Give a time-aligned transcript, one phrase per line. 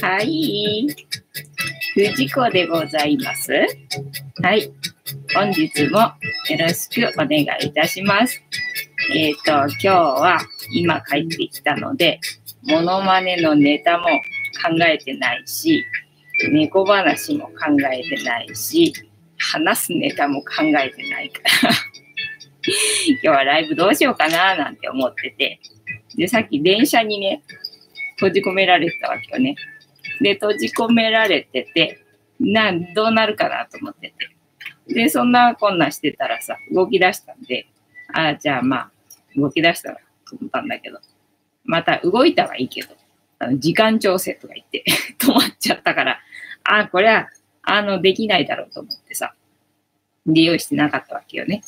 [0.00, 0.86] はい。
[1.94, 3.52] 藤子でございます。
[4.42, 4.72] はい。
[5.34, 6.14] 本日もよ
[6.58, 8.42] ろしくお願いいたします。
[9.14, 10.40] えっ、ー、と、今日は
[10.72, 12.20] 今帰ってきたので、
[12.62, 15.84] モノマネのネタも考えてないし、
[16.50, 17.52] 猫話も考
[17.92, 18.94] えてないし、
[19.36, 21.70] 話すネタも考えてないから
[23.06, 25.60] 今日はライブどうしようかななんて思ってて、
[26.16, 27.42] で、さっき電車にね、
[28.22, 29.56] 閉じ込められてたわけよね。
[30.20, 31.98] で、閉じ込められてて、
[32.38, 34.14] な、どうなるかなと思って
[34.86, 34.94] て。
[34.94, 37.66] で、そんなこんなしてたらさ、動き出したんで、
[38.14, 38.90] ああ、じゃあまあ、
[39.36, 39.96] 動き出したら
[40.28, 40.98] と思ったんだけど、
[41.64, 42.94] また動いたはいいけど、
[43.40, 44.84] あの時間調整とか言って
[45.18, 46.20] 止まっちゃったから、
[46.64, 47.28] ああ、これは、
[47.62, 49.34] あの、できないだろうと思ってさ、
[50.26, 51.62] で、用してなかったわけよね。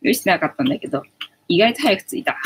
[0.00, 1.02] 用意してなかったんだけど、
[1.48, 2.38] 意外と早く着いた。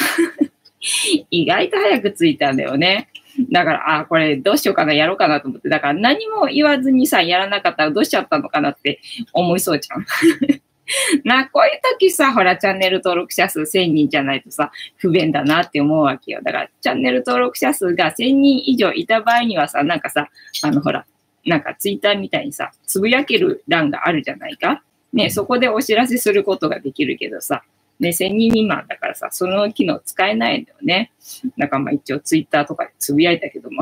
[1.30, 3.08] 意外と早く着いたんだよね。
[3.50, 9.00] だから、あ、これどうしようかな、やろうかなと思って、だから何も言わずにさ、やらなかったらどうしちゃったのかなって
[9.32, 10.06] 思いそうじゃん。
[11.24, 16.40] な、こういう時さ、ほら、チャンネル登録者数1000人じゃないとさ、不便だなって思うわけよ。
[16.42, 20.28] だから、チャンネル登録者数が1000人以上いた場合にはさ、なんかさ、
[20.62, 21.06] あの、ほら、
[21.46, 24.82] なんかツイッターみたいにさ、つぶやける欄があるじゃないか。
[25.12, 27.62] ね、そこでお知らせすることができるけどさ、
[28.02, 31.12] ね、1000人未満だからさ、その機能使えないんだよね。
[31.56, 33.80] だかまあ一応ツイッターとかでつぶやいたけども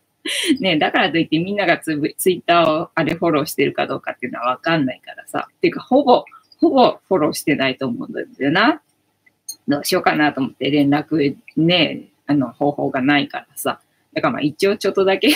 [0.60, 5.48] ね、だからといってみんながつぶツイッターをあれフォローしてるかどうかっていうのはわかんないからさ。
[5.50, 6.24] っていうか、ほぼ、
[6.60, 8.82] ほぼフォローしてないと思うんだよな。
[9.66, 13.80] どうしようかなと思って連絡ね、あの方法がないからさ。
[14.12, 15.30] だからまあ一応ちょっとだけ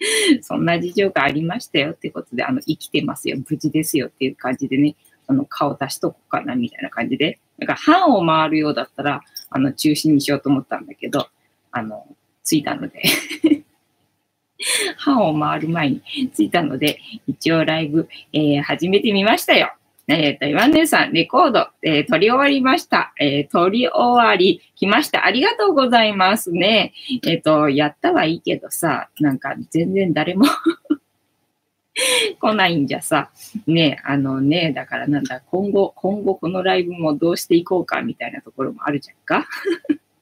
[0.42, 4.96] そんな事情がありましたよってことで、あの、生きてますよ、無事ですよっていう感じでね、
[5.30, 7.38] あの、顔出しとこうかなみたいな感じで。
[7.60, 11.28] だから、半を回るようだったら、あの、中止にしようと思ったんだけど、
[11.70, 12.04] あの、
[12.44, 13.02] 着いたので
[14.96, 16.02] 半を回る前に
[16.34, 19.72] 着いたので、一応ライブ、えー、始めてみましたよ。
[20.08, 23.12] えっ、ー、と、岩根さん、レコード、えー、撮り終わりました。
[23.20, 25.24] えー、撮り終わり、来ました。
[25.24, 26.92] ありがとうございますね。
[27.24, 30.46] えっ、と、やったはいいけどさ、なんか全然誰も
[32.38, 33.30] 来ないんじゃさ、
[33.66, 39.46] ね、あのね、だからなんだ、今後、今後このライブもどうしていこうかみたいなところもあるじゃんか。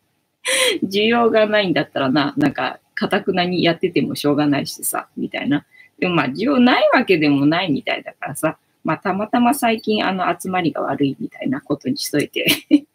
[0.83, 5.67] 需要がないんだったらな、なんか、かたくなにやっててもしょうがないしさ、みたいな。
[5.99, 12.47] でもまあ、需要ないわけでもないみたいだからさ、まあ、たまたま最近あの集まりが悪いみたいなことにしといて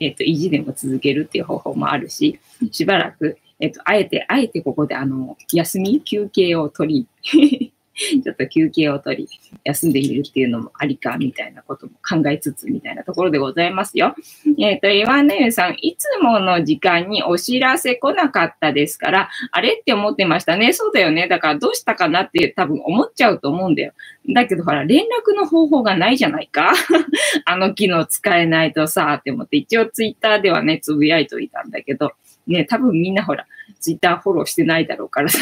[0.00, 2.38] えっと、維持でも続けるっていう方法もあるし、
[2.70, 7.72] しばらく、えっと、あえて、あえてここであの、休み、休憩を取り
[8.22, 9.28] ちょっと休憩を取り、
[9.64, 14.14] 休んでみるっていうのもありか、みたいなことも考えつつ、みたいなところでございますよ。
[14.58, 20.72] えっ、ー、と、イワネさん、いつもの時間にお知らせ来なかったですから、あれって思ってましたね。
[20.72, 21.28] そうだよね。
[21.28, 23.92] だからどうしたかなって多分思っちゃうと思うんだよ。
[24.34, 26.72] だけどほら、連絡の方法がないじゃないか。
[27.44, 32.12] あの機能使えないとさ、って思って、一応ツイッターではね、つぶやいといたんだけど、
[32.46, 33.46] ね、多分みんなほら、
[33.80, 35.40] ツイッターフォローしてないだろうからさ。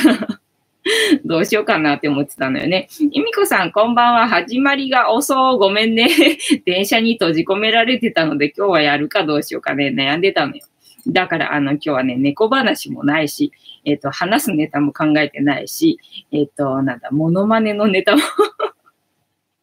[1.24, 2.88] どうしようかなって思ってたのよね。
[3.12, 4.28] ゆみこさん、こんばんは。
[4.28, 6.08] 始まりが遅うごめんね。
[6.64, 10.64] 電車に閉じ込められてたので、今日はやるかどうしようかね、悩んでたのよ。
[11.06, 13.52] だから、あの、今日はね、猫話もないし、
[13.84, 15.98] えっ、ー、と、話すネタも考えてないし、
[16.32, 18.22] えっ、ー、と、なんだ、モノマネのネタも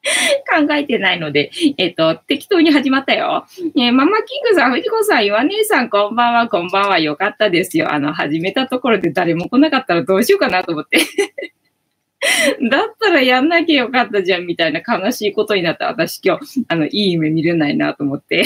[0.47, 3.45] 考えてないので、えっ、ー、と、適当に始まったよ。
[3.75, 7.00] えー、ママキングさん、藤子さん、岩姉さん、こんばんは、こんばんは。
[7.00, 7.91] よかったですよ。
[7.91, 11.00] あの、始めたところで誰も来なかったらどうしようかなと思って。
[12.69, 18.46] だったらやんなきゃよかったじゃん、みたいな悲しいことになった私今日、あの、いい夢見れないなと思って。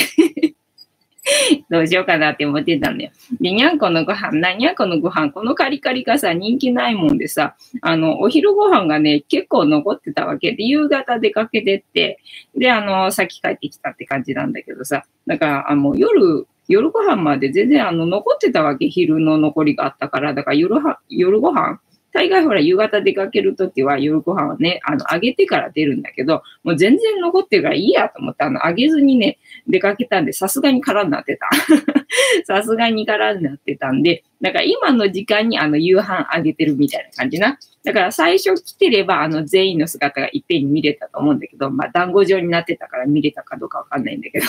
[1.69, 3.11] どうしようかなって思ってたんだよ。
[3.39, 10.53] で、にゃんこのご飯、なにゃんこのご飯、このカリカリがさ、人気ないもんでさ、あの、お昼ご飯がね、結構残ってたわけ。
[10.53, 12.19] で、夕方出かけてって、
[12.55, 21.79] で、あの、さっき帰ってきたって感じなんだけどさ、だから、あの、夜、夜ご飯まで全然あの残ってたわけ、昼の残りがあったから、だから夜は夜ご飯
[22.13, 29.37] 大概ほら、夕方出かけるときは夜ご飯はね、あの、揚げてから出るんだけど、もう全然残ってるからいいやと思って、あの、揚げずにね、
[29.67, 31.49] 出かけたんで、さすがに空になってた。
[32.45, 37.57] さすがに空になってたんで、だから今の時間にあの、夕飯揚げてるみたいな感じな。
[37.83, 44.45] だから最初来てれば、あの、全員の姿がいっぺんに見れたと思うんだけど、まあ、団子状になってたから見れたかどうかわかんないんだけど。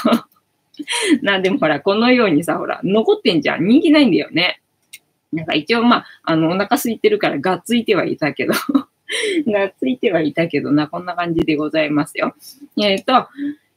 [1.22, 3.66] なんでもほら、このようにさ、ほら、残ってんじゃん。
[3.66, 4.61] 人気ないんだよね。
[5.32, 8.52] なんか一応まあ、あの、お腹空いてるからがっついてはいたけど
[9.49, 12.34] がっついてはいたけどな、こんな感じでございますよ。
[12.79, 13.29] えっ、ー、と、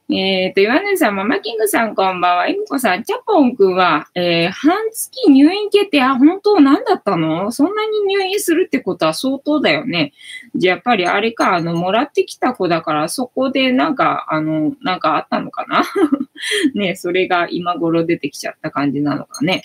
[0.08, 2.46] えっ、ー、と、岩根さん、ママキングさん、こんばんは。
[2.46, 7.50] エミコさん、チャポンくんは、えー、半月入院決定、あ、本当何だったの？
[7.50, 10.12] そんなに入院するってことは相当だよね。
[10.54, 15.82] じゃやっぱりあれか、あの、もらってきた子だから、そこでなんか、あの、なんかあったのかな？
[16.80, 19.64] ね、それが今頃出てきちゃった感じなのかね。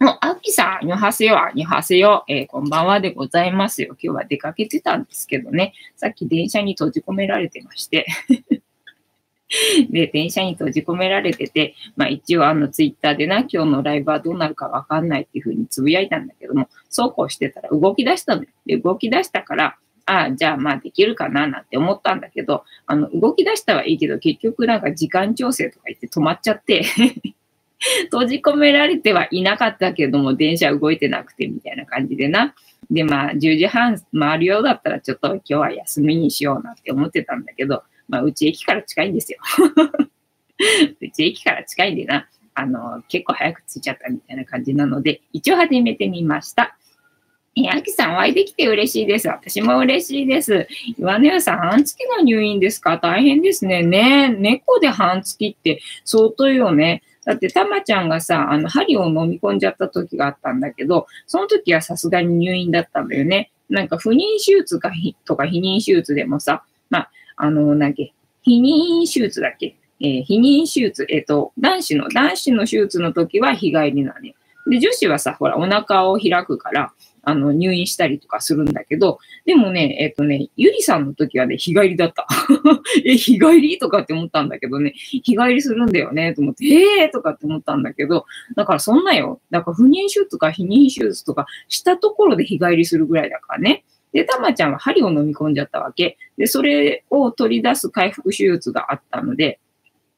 [0.00, 3.96] もう、アキさん、にはせよ、にはせよ、えー、こんばんはでございますよ。
[4.00, 8.06] 今日は出かけてたんですけどね、さっき電車に閉じ込められてまして
[9.90, 18.48] で、電車に閉じ込められてて、まあ一応あのツイッターでな、今日のライブはどうなるかわかんないっていうふうにつぶやいたんだけども、そうこうしてたら動き出したのよ。
[18.66, 26.84] で、動き出したから、ああ、じゃあまあできるかななんて思ったんだけど、あの、動き出したはいいけど、結局なんか時間調整とか言って止まっちゃって
[28.10, 32.54] 閉じ込められてはいなかったけども、電車動いてなくてみたいな感じでな。
[32.90, 39.38] で、まあ、10時半回るようだったら、ちょっと今日は休みにしようなって思ってたんだけど、まあ、うち駅から近いんですよ。
[41.00, 46.76] うち駅から近いんでな、あの、結構早く着いちゃったみたいな感じなので、一応始めてみました。
[47.56, 49.28] え、あきさん、お会いできて嬉しいです。
[49.28, 50.68] 私も嬉しいです。
[50.96, 52.98] 岩根屋さん、半月の入院ですか？
[52.98, 53.82] 大変ですね。
[53.82, 57.02] ね猫で半月って相当よね。
[57.28, 63.52] だって、たまちゃんがさ、あの、針を飲み込んじゃった時があったんだけど、その時はさすがに入院だったんだよね。
[63.68, 64.90] なんか、不妊手術か
[65.26, 68.14] とか避妊手術でもさ、まあ、あの、なんけ、
[68.46, 69.76] 避妊手術だっけ？
[70.00, 74.34] えー、避妊手術、えっ、ー、と、男子の、男子の手術の時は日帰りなのね。
[74.70, 76.92] で、女子はさ、ほら、お腹を開くから、
[77.28, 82.26] あの、入院したりとかするんだけど、でもね、えっ、とね、ゆりさんの時はね、日帰りだった。
[83.04, 88.24] え、日帰りとかって思ったんだけどね、日帰りするんだよね、と思って、えーとかって思ったんだけど、
[88.56, 89.40] だからそんなよ。
[89.50, 93.84] だから不妊手術とか避妊手術とかしたところで日帰りするぐらいだからね。
[94.12, 96.16] で、たまちゃんは針を飲み込んじゃったわけ。
[96.38, 99.60] で、それを取り出す回復手術があったので、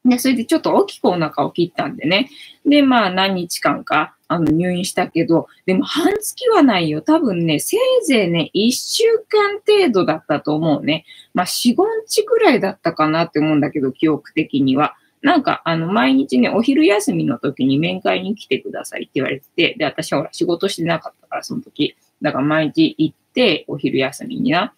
[0.03, 2.29] で、それでちょっと大きくお腹を切ったんでね。
[2.65, 7.01] で、まあ何日間かあの入院したけど、でも半月はないよ。
[7.01, 11.05] 多分ね、せいぜいね、1週間程度だったと思うね。
[11.33, 11.75] まあ4、5
[12.07, 14.95] 日ぐらいだったかなって思うんだけど、記憶的には。
[15.21, 21.95] なんか、あの、毎日ね、お昼休みの時に面会に来てくださいって言われてて、で、私はほら仕事してなかったから、その時。
[22.23, 24.73] だから毎日行って、お昼休みにな、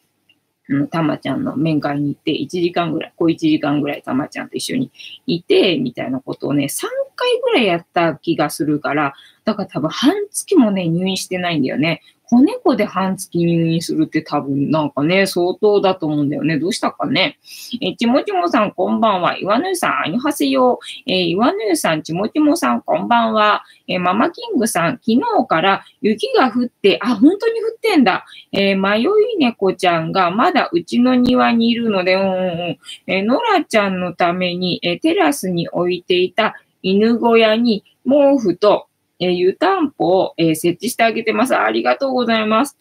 [0.91, 4.91] たまちゃんの面会に行って、1時間ぐらい、こう1時間ぐらいたまちゃんと一緒に
[5.27, 9.13] いて、みたいなことをね、3回ぐらいやった気がするから、
[9.43, 12.01] だから多分半月もね、入院してないんだよね。
[12.33, 16.57] 子猫で半月入院するって多分なんかね、相当だと思うんだよね。
[16.57, 17.37] どうしたかね。
[17.79, 19.37] えちもちもさんこんばんは。
[19.37, 20.79] 岩根さん、あにはせよ。
[21.05, 23.63] えー、岩根さん、ちもちもさんこんばんは。
[23.87, 28.25] えー、ママキングさん、昨日から雪が降って、あ、本当に降ってんだ。
[28.51, 32.77] えー、迷い猫ちゃんがまだうちの庭にいるので、うんうん。
[33.05, 38.87] えー、ノラちゃんのために、え、テラスに置いていた犬小屋に毛布と
[39.19, 41.55] えー、湯たんぽを、えー、設置してあげてます。
[41.55, 42.77] ありがとうございます。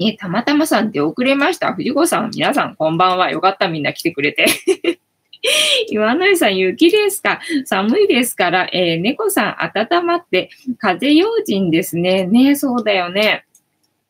[0.00, 1.72] えたまたまさん出遅れました。
[1.74, 3.30] 藤子さん、皆さんこんばんは。
[3.32, 4.46] よかった、みんな来てくれて。
[5.90, 7.40] 岩野井さん、雪ですか？
[7.64, 12.26] 寒いですから、えー、猫さん、温まって、風用心ですね。
[12.26, 13.44] ねそうだよね。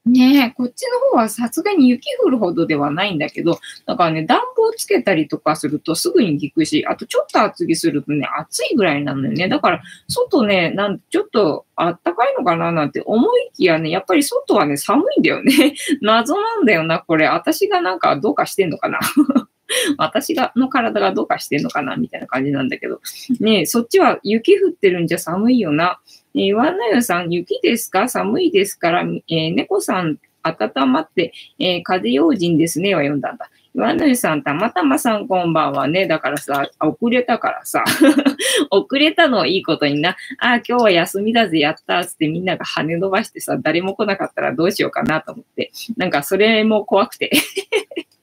[0.07, 9.49] ねえ、こっちの方はさすがに雪降るほどではないんだけど、だからね、暖房つけたりとかするとすぐに効くし、あとちょっと厚着するとね、暑いぐらいなのよね。
[9.49, 15.75] だから、外ね、なんちょっとあったかいのかななんて思いきやね、やっぱり外はね、寒いんだよね。
[16.01, 17.27] 謎なんだよな、これ。
[17.27, 19.01] 私がなんかどうかしてんのかな。
[19.99, 23.01] 私が、の体がどうかしてんのかなみたいな感じなんだけど。
[23.41, 26.01] ねえそっちは雪降ってるんじゃ寒いよな。
[26.39, 28.09] えー、ワンナヨさん、雪ですか？
[28.09, 33.51] 寒いですから、えー、猫さん、温まって、えー、風用心ですねは読んだんだ。
[33.75, 36.07] 岩根さん、たまたまさんこんばんはね。
[36.07, 37.85] だからさ、遅れたからさ、
[38.71, 40.11] 遅れたのいいことにな。
[40.39, 45.73] ああ、今日は休みだぜ、やったつってみんなが跳ね伸ばしてさ、誰も来なかったらどうしようかなと思って。
[45.97, 47.31] なんかそれも怖くて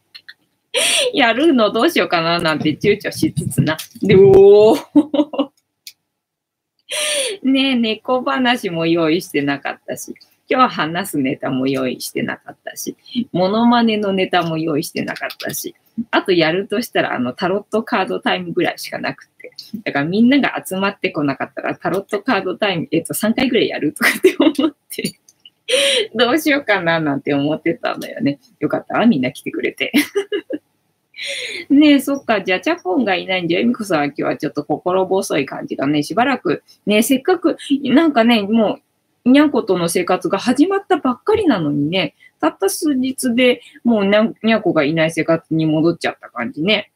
[1.13, 3.77] やるのどうしようかななんて躊躇しつつな。
[4.01, 5.50] で、おー
[7.44, 10.13] ねえ、猫話も用意してなかったし、
[10.48, 12.96] 今日話すネタも用意してなかったし、
[13.32, 15.75] モノマネのネタも用意してなかったし、
[16.12, 19.51] あとやるとしたら、あの、タロットカードタイムぐらいしかなくて。
[19.84, 25.20] だからみんなが集まってこなかったら、タロットカードタイム、えっと、3回ぐらいやるとかって思って
[26.13, 28.39] どうしようかななんて思ってたんだよね。
[28.60, 29.92] よかったわ、みんな来てくれて
[31.69, 32.41] ねえ、そっか。
[32.41, 38.79] じゃあ、チャポンがいないんで、エミコさんは今日はちょっと心細い感じがね、しばらく、ね、せっかく、なんかね、も
[39.25, 46.91] う、にゃんことの生活が始まったばっかりなのにね、たった数日でもうにゃんこがいない生活に戻っちゃった感じね。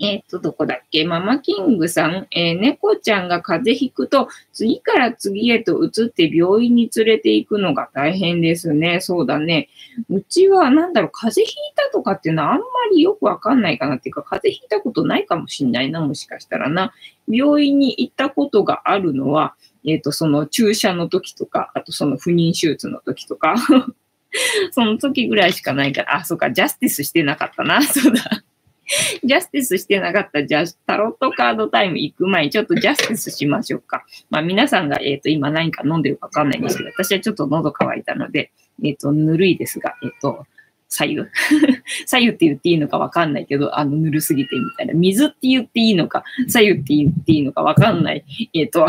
[0.00, 1.04] えっ、と、どこだっけ？
[1.04, 9.00] ママキングさん、えー、猫ちゃんが風邪ひくと、次から次へと移って病院に連れて行くのが大変ですね。
[9.00, 9.68] そうだね。
[10.08, 16.92] うちは、なんだろう、風邪ひいたとかっていうのはあんまりよくわかんないかなっていうか、風邪ひいたことないかもしんないな、もしかしたらな。
[17.28, 23.56] 病院に行ったことがあるのは、えっ、ー、と、その注射の時とか、あとその不妊手術の時とか、
[24.72, 27.82] その時ぐらいしかないから、あ、そうか、ジャスティスしてなかったな。
[27.82, 28.44] そうだ。
[29.22, 34.04] ジャスティスしてなかったじゃあ、タロットカードタイム行く前にちょっとジャスティスしましょうか。
[34.30, 38.50] まあ皆さんが、えっ、ー、と、今何か飲んでるかわかんないんですけど、私はちょっと喉乾いたので、
[38.82, 40.46] えっ、ー、と、ぬるいですが、えっ、ー、と、
[40.88, 41.22] 左右
[42.06, 44.94] 左右って言っていいのかわかんないけど、あの、ぬるすぎてみたいな。
[44.94, 48.24] 水って言っていいのか、左右って言っていいのかわかんない。
[48.54, 48.86] えっ、と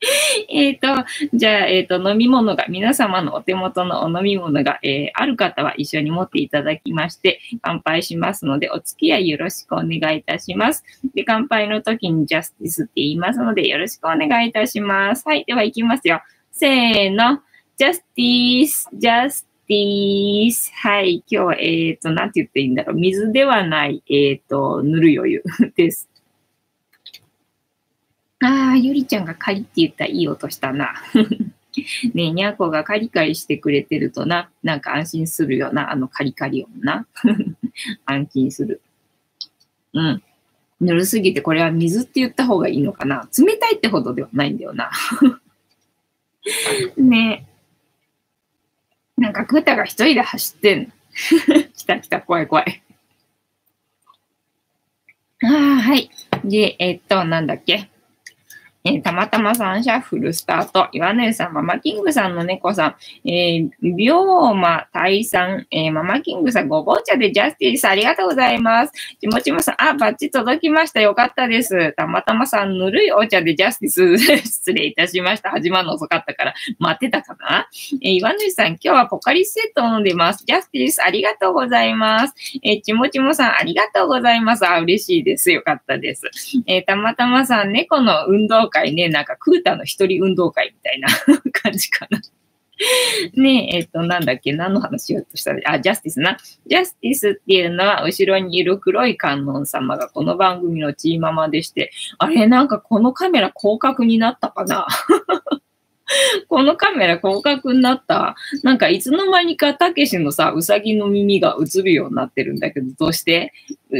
[0.48, 0.88] えっと、
[1.34, 10.84] じゃあ、えっ、ー、と、飲み物が、皆様のお手元のお飲み物が、えー、ある方は一緒に持っていただきまして、乾杯しますので、お付き合いよろしくお願いいたします。
[11.14, 15.28] で、乾杯の時にジャスティスって言いますので、よろしくお願いいたします。
[15.28, 16.22] はい、では行きますよ。
[16.50, 17.40] せーの。
[17.76, 20.72] ジャスティス、ジャスティス。
[20.74, 22.96] はい、今日は、えっ、ー、と、なんて言っていいんだろう。
[22.96, 25.42] 水ではない、えっ、と、ぬる余裕
[25.76, 26.09] です。
[28.42, 30.94] ああ、ゆりちゃんがカリって言ったらいい音したな。
[32.14, 37.06] ねえ、にゃこがカリカリしてくれてるとな、なんか安心するよな、あのカリカリ音な。
[38.06, 38.80] 安心する。
[39.92, 40.22] うん。
[40.80, 43.28] ぬるすぎてこれは水って言った方がいいのかな。
[43.38, 44.90] 冷たいってほどではないんだよな。
[46.96, 47.46] ね
[49.18, 49.20] え。
[49.20, 50.92] なんかクータが一人で走ってん。
[51.74, 52.82] 来た来た、怖い怖い。
[55.42, 55.50] ああ、
[55.82, 56.10] はい。
[56.44, 57.90] で、えっと、なんだっけ。
[58.82, 60.88] えー、たまたまさんシャッフルスタート。
[60.92, 68.92] 岩根さん、ママキングさんの猫さん、えー、病魔大さえー、ママキングさん、ごぼう茶でジャスティス、ありがとうございます。
[69.20, 71.00] ちもちもさん、あ、バッチ届きました。
[71.02, 71.92] よかったです。
[71.92, 75.50] たまたまさん、ぬるいお茶でジャスティス、失礼いたしました。
[75.50, 77.68] 始まるの遅かったから、待ってたかな？
[78.02, 80.44] えー、岩根さん、今日はポカリスセット飲んでます。
[80.46, 82.34] ジャスティス、ありがとうございます。
[82.62, 84.66] えー、ちもちもさん、ありがとうございます。
[84.66, 85.52] あ、嬉しいです。
[85.52, 86.30] よかったです。
[86.66, 91.08] えー、たまたまさん、猫の運動会ね、なんかクータの一人運動会みたいな
[91.52, 92.20] 感じかな。
[93.34, 96.38] ねえ、えっ、と、なんだっけ、何の話しようとしたら、あ、ジャスティスな。
[96.66, 104.86] ジャスティスっていうのは、後ろにいる黒い観音様がこの番組のチーママでして、あれ、なんかこのカメラ広角になったかな？
[106.48, 108.34] このカメラ広角になった？
[108.62, 113.52] なんかいつの間にかたけしのさ、うさぎの耳が映るようになってるんだけど、どうして？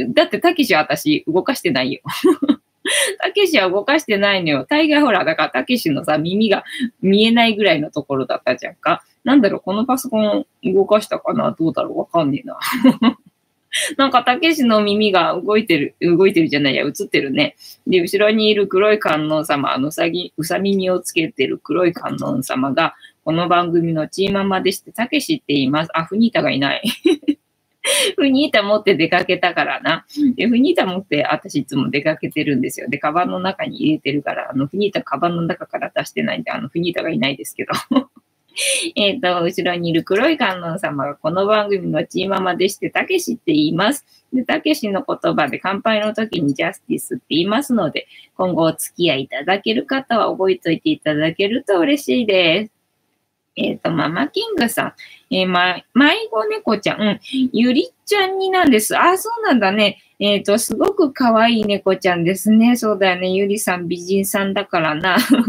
[0.09, 2.01] だってたけしは私動かしてないよ。
[3.19, 4.65] たけしは動かしてないのよ。
[4.69, 6.63] 大概ほら、だからたけしのさ、耳が
[7.01, 9.03] 見えないぐらいのところだったじゃんか。
[9.23, 11.55] なんだろう、このパソコン動かしたかな？
[11.57, 11.99] どうだろう？
[11.99, 12.57] わかんねえな。
[13.97, 17.55] なんか、たけしの耳が動いてる、動いてるじゃないや、映ってるね。
[17.87, 25.89] で、後ろにいる黒い観音様、あの、うさぎ、うさ耳をつけてる黒い観音様が、この番組のチーママでして、たけしって言います。
[25.93, 26.81] あ、フニータがいない。
[28.15, 30.05] フニータ持って出かけたからな。
[30.35, 32.87] で、フニータ持って私いつも出かけてるんですよ。
[32.89, 37.71] で、カバンの中に入れてるから、あの、フニータカバンの中から出してないんで、あの、フニータがいないですけど。
[38.95, 44.05] えっと、後ろにいる黒い観音様がこの番組のチーママでして、たけしって言います。
[44.33, 52.80] で、たけしの言葉で乾杯の時にジャスティスって言いますので、今後お付き合いいただける方は覚えておいていただけると嬉しいです。
[53.55, 54.93] えっ、ー、と、ママキングさん。
[55.35, 57.01] えー、ま、迷子猫ちゃん。
[57.01, 57.19] うん。
[57.51, 58.97] ゆりちゃんになんです。
[58.97, 60.01] あ、そうなんだね。
[60.19, 62.77] えっ、ー、と、すごく可愛い猫ちゃんですね。
[62.77, 63.31] そうだよね。
[63.31, 65.19] ゆりさん美人さんだからな。
[65.19, 65.45] 昨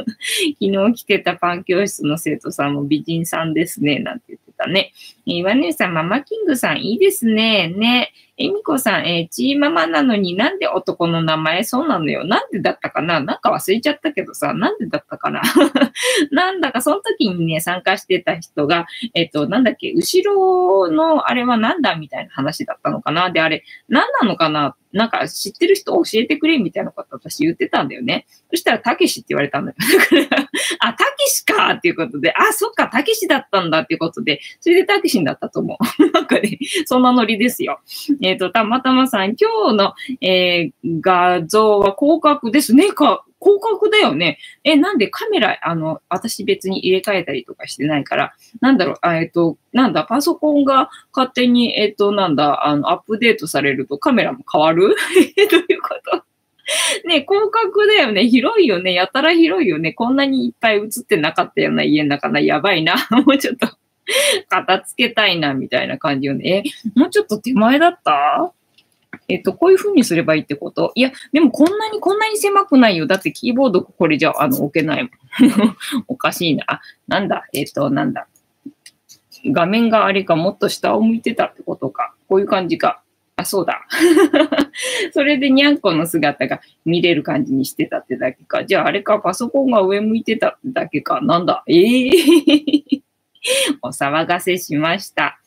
[0.59, 4.01] 日来てたパン教室の生徒さんも美人さんですね。
[4.01, 4.93] なんて言ってたね。
[5.27, 7.69] えー、ワネさん、ママキングさん、いいですね。
[7.69, 8.13] ね。
[8.43, 12.25] えみこさん、えー、チーママなのになんで男の名前そうなのよ。
[12.25, 13.21] なんでだったかな？
[13.21, 15.43] なんか忘れちゃったけどさ、なんでだったかな？
[16.33, 23.31] なんだかその時にね、参加してた人が、えっ、ー、と、なんだっけ、後ろのあれはなんだみたいな話だったのかな？
[23.31, 24.75] で、あれ、何なのかな？
[24.93, 28.27] なんか知ってる人教えてくれみたいなこと私言ってたんだよね。
[28.51, 29.77] そしたら、たけしって言われたんだよ。
[30.21, 30.49] だから、
[30.81, 36.13] あ、たけしかっていうことで、あ、そっか、たけしだったんだっていうことで、それでたけしになったと思う。
[36.13, 37.81] なんかね、そんなノリですよ。
[38.23, 42.93] ええっ、ー、と、たまたまさん、今日の、えー、画像は広角ですね。
[42.93, 44.39] か、広角だよね。
[44.65, 54.95] え、なんでカメラ、あの、私別に入れ替えたりとかしてないから、なんだろう、えっ、ー、と、なんだ、パソコンが勝手に、えっ、ー、と、なんだ、あの、アップデートされるとカメラも変わる？
[55.37, 56.25] え、 どういうこと？
[57.09, 58.29] ね、広角だよね。
[58.29, 58.95] 広いよね。
[58.95, 59.93] やたら広いよね。
[59.93, 62.41] こんなにいっぱい映ってなかったような家の中な。
[62.41, 62.95] やばいな。
[63.11, 63.67] もうちょっと
[64.49, 66.65] 片付けたいな、みたいな感じよね。
[66.65, 68.53] え、もうちょっと手前だった？
[69.29, 70.93] えっと、こういう風にすればいいってこと？
[70.95, 73.07] いや、でもこんなにこんなに狭くないよ。
[73.07, 75.11] だってキーボードこれじゃ、あの、置けないもん。
[76.09, 76.65] おかしいな。
[76.67, 78.27] あ、なんだ、えっと、なんだ？
[79.47, 82.15] 画面があれか、もっと下を向いてたってことか。
[82.29, 83.03] こういう感じか。
[83.37, 83.87] あ、そうだ。
[85.13, 88.65] それでにゃんこの姿が見れる感じにしてたってだけか。
[88.65, 91.21] じゃああれか、パソコンが上向いてたってだけか。
[91.23, 91.65] なんだ？
[91.67, 93.03] ええー
[93.83, 95.39] お騒がせしました。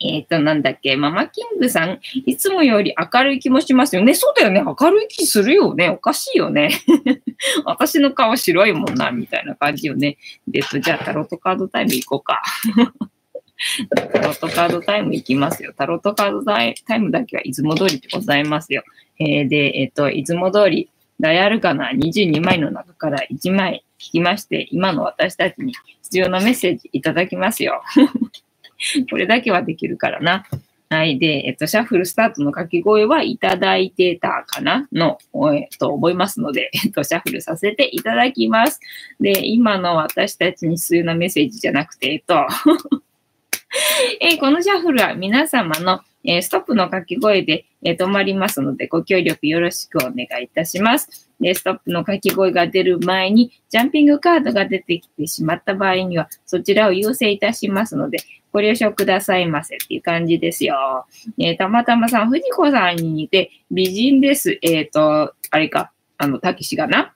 [0.00, 4.14] えっ、ー、と、なんだっけ、ママキングさん、いつもより明るい気もしますよね。
[4.14, 4.62] そうだよね。
[4.62, 5.88] 明るい気するよね。
[5.88, 6.70] おかしいよね。
[7.64, 10.16] 私の顔白いもんな、みたいな感じよね。
[10.46, 12.42] で、じゃあタロットカードタイム行こうか。
[14.12, 15.72] タロットカードタイム行きますよ。
[15.76, 18.84] タロットカードタイムだけはいつも通りでございますよ。
[19.18, 25.74] えー、で、えっ、ー、と、いつも通り、ダイアルカナ22枚の中から1枚引きまして、今の私たちに
[26.08, 27.82] 必要なメッセージいただきますよ。
[29.10, 30.46] これだけはできるからな。
[30.88, 31.18] はい。
[31.18, 35.18] で、えっと、シャッフルスタートの掛け声はいただいてたかなの、
[35.54, 38.80] えっと、思いますので、 えっと、シャッフルさせていただきます。
[39.20, 42.46] で、今の私たちに必要なメッセージじゃなくて、えっと
[44.20, 51.30] え、このシャッフルは皆様の、え、ストップの掛け声で、え、止まりますので、ご協力よろしくお願いいたします。
[51.40, 58.18] で、ストップの掛け声が出る前に、ジャンピングカードが出てきてしまった場合には、そちらを優先いたしますので、
[58.52, 61.06] ご了承くださいませっていう感じですよ。
[61.38, 64.58] えー、たまたまさん、藤子さんに似て美人です。
[64.62, 67.14] えっ、ー、と、あれか、あの、たけしがな。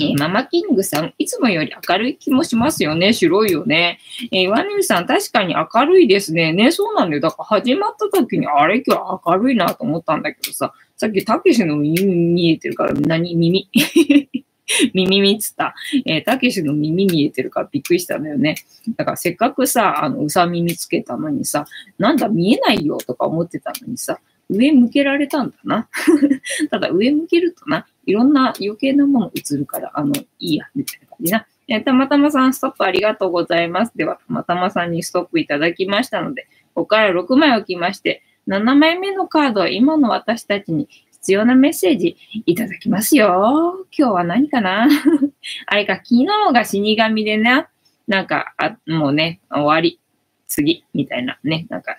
[0.00, 3.12] えー、ママキングさん、いつもより明るい気もしますよね。
[3.12, 3.98] 白いよね。
[4.32, 6.52] えー、ワニルさん、確かに明るいですね。
[6.52, 7.22] ね、そうなんだよ。
[7.22, 13.34] だから始まった時に、あれ今日明るいなと思ったんだけどさ、さっきたけしの耳見えてるから、何？
[13.34, 13.70] 耳？
[14.94, 15.74] 耳見つった。
[16.04, 18.56] えー、たけしの耳見えてるからびっくりしたんだよね。
[18.96, 21.66] だからせっかくさ、あの、うさ耳つけたのにさ、
[21.98, 25.88] なんだ見えないよとか思ってたのにさ、上向けられたんだな。
[26.70, 31.46] ただ上向けるとな、いろんな余計なもの映るから、あの、いいや、みたいな感じな。
[31.68, 33.92] えたまたまさん、ストップありがとうございます。
[33.96, 42.16] では、たまたまさんにストップいただきましたので、ここから6枚置きまして、7枚目のカードは今の私たちに必要なメッセージ
[42.46, 43.84] いただきますよ。
[43.98, 44.86] 今日は何かな？
[45.66, 47.66] あれか、昨日が死神でね、
[48.06, 49.98] なんか、あもうね、終わり、
[50.46, 51.96] 次、みたいなね、なんか、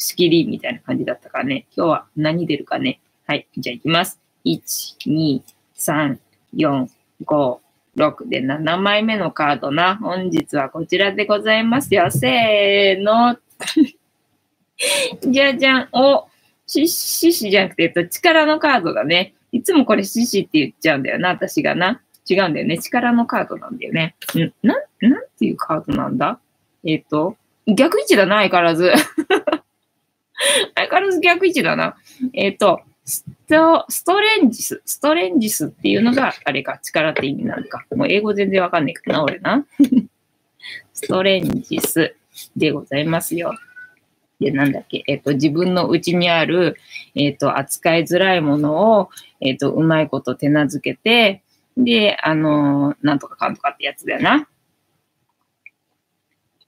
[0.00, 3.00] 仕切りみたいな感じだったからね、今日は何出るかね。
[3.26, 4.18] はい、じゃあ行きます。
[4.46, 5.42] 1、2、
[5.76, 6.18] 3、
[6.56, 6.88] 4、
[7.26, 7.58] 5、
[7.96, 9.96] 6で7枚目のカードな。
[9.96, 12.10] 本日はこちらでございますよ。
[12.10, 13.36] せーの。
[15.20, 15.88] じゃじゃん。
[15.92, 16.28] お、
[16.66, 19.34] 獅子じゃなくて、えっと、力のカードだね。
[19.52, 22.00] いつもこれ獅子って言っちゃうんだよな、私がな。
[22.26, 22.78] 違うんだよね。
[22.78, 24.14] 力のカードなんだよね。
[24.34, 26.40] んな、なんていうカードなんだ
[26.84, 27.36] えっ、と、
[27.66, 28.92] 逆位置だな、相変わらず。
[30.74, 31.96] 相変わらず逆位置だな。
[32.34, 37.84] えっ、と、スト、ストレンジス、ストレンジスっていうのが、あれか、力って意味なのか。
[37.94, 39.66] もう英語全然わかんないかな、俺な。
[40.92, 42.14] ストレンジス
[42.56, 43.54] でございますよ。
[44.38, 46.76] で、なんだっけ、えっ、と、自分のうちにある、
[47.14, 51.42] えっ、と、扱いづらいものを、えっ、と、うまいこと手なずけて、
[51.76, 54.48] で、あのなんとかかんとかってやつだよな。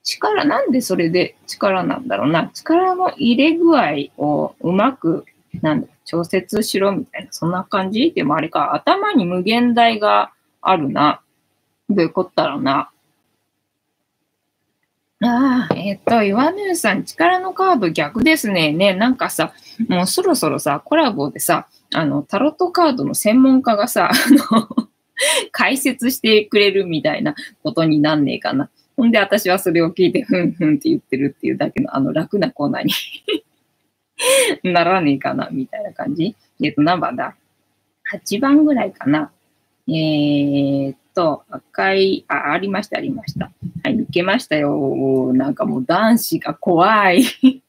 [0.04, 2.50] 力、なんでそれで力なんだろうな。
[2.54, 3.84] 力の入れ具合
[4.18, 5.24] をうまく、
[5.60, 8.12] なんだ、調節しろみたいな、そんな感じ？
[8.14, 11.20] でもあれか、頭に無限大があるな。
[11.88, 12.90] どういうことだろうな。
[15.24, 18.72] ああ、えっ、と、岩根さん、力のカード逆ですね。
[18.72, 19.52] ね、なんかさ、
[19.88, 24.14] もうそろそろさ、コラボでさ、あの、タロットカードの専門家がさ、あ
[24.54, 24.88] の、
[25.52, 28.68] 解説してくれるみたいなことになんねえかな。
[28.96, 32.92] ほんで、私はそれを聞いて、ふんふんって言ってるっていうだけの、あの、楽なコーナーに
[34.72, 36.36] ならねえかな、みたいな感じ。
[36.62, 37.34] えっ、と、何番だ
[38.14, 39.32] ?8 番ぐらいかな。
[39.88, 43.50] えー、と、赤い、あ、ありました、ありました。
[43.84, 45.32] はい、抜けましたよ。
[45.34, 47.24] なんかもう男子が怖い。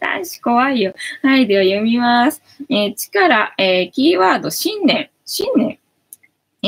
[0.00, 0.94] 男子怖いよ。
[1.22, 2.42] はい、では読みます。
[2.68, 5.10] えー、力、えー、キーワード、新年。
[5.24, 5.78] 新年。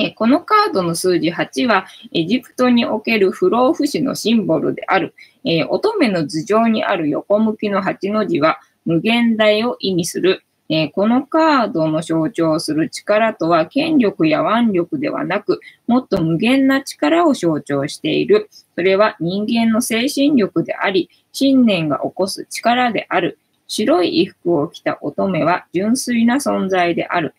[0.00, 5.14] え、このカードの数字8は、エジプトにおける不老不死のシンボルである。
[5.44, 10.44] え乙女の頭上にある横向きの8の字は、無限大を意味する。
[10.68, 18.48] え、このカードの象徴する力とは権力や腕力ではなく、もっと無限な力を象徴している。
[18.74, 23.38] それは人間の精神力であり、信念が起こす力である。
[23.66, 27.34] 白い衣服を着た乙女は純粋な存在である。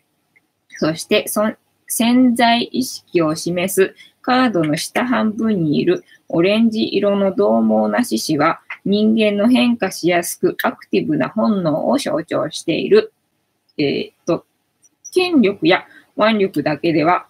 [0.68, 1.28] そして、
[1.90, 13.12] 潜在意識を示すカードの下半分にいるオレンジ色の獰猛な獅子は、人間の変化しやすくアクティブな本能を象徴している。
[13.76, 14.46] えー、っと、
[15.12, 15.84] 権力や
[16.16, 17.26] 腕力だけでは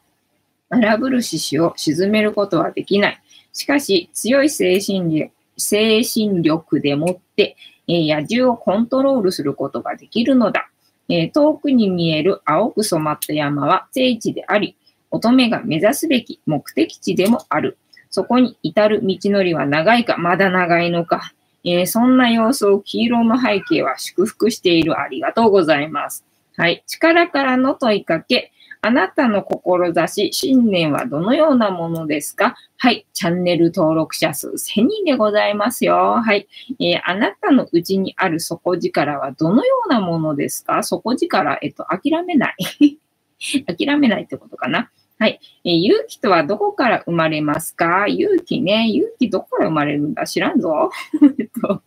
[0.68, 3.23] 荒ぶる獅子を沈めることはできない。
[3.53, 10.69] しかし、強い精神力精神力でもって、えー、野獣をコントロールすることができるのだ。
[11.11, 14.77] えー、遠くに見える青く染まった山は聖地であり、
[15.11, 17.79] 乙女が目指すべき目的地でもある。
[18.11, 21.33] そこに至る道のりは長いか、まだ長いのか。
[21.64, 24.99] えー、そんな様子を黄色の背景は祝福している。
[24.99, 26.25] ありがとうございます。
[26.57, 26.83] はい。
[26.87, 28.53] 力からの問いかけ。
[28.83, 32.55] あなたの志、信念はどのようなものですか？
[32.79, 33.07] はい。
[33.12, 36.23] チャンネル登録者数1000人でございますよ。
[36.25, 36.49] はい。
[36.81, 40.83] えー、あなたのうちにある底力はどのようなものですか？
[40.83, 42.99] 底力、えっと、諦めない。
[43.66, 44.90] 諦めないってことかな。
[45.19, 45.40] はい。
[45.64, 48.07] えー、勇気とはどこから生まれますか？
[48.09, 48.88] 勇気ね。
[48.88, 50.25] 勇気どこから生まれるんだ？
[50.27, 50.90] 知らんぞ。
[51.38, 51.83] えっと